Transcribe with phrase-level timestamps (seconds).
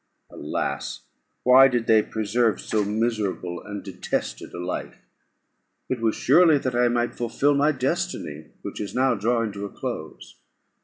[0.31, 1.01] Alas!
[1.43, 5.05] why did they preserve so miserable and detested a life?
[5.89, 9.69] It was surely that I might fulfil my destiny, which is now drawing to a
[9.69, 10.37] close.